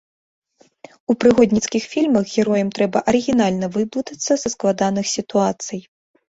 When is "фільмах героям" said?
1.93-2.71